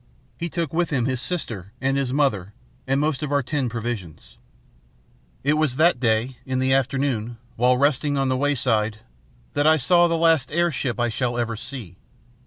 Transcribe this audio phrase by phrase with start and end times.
[0.35, 2.53] He took with him his sister and his mother
[2.87, 4.39] and most of our tinned provisions.
[5.43, 9.01] It was that day, in the afternoon, while resting by the wayside,
[9.53, 11.97] that I saw the last airship I shall ever see.